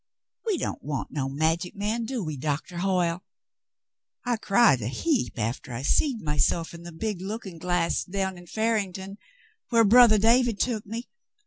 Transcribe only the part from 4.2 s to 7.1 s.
I cried a heap after I seed myself in the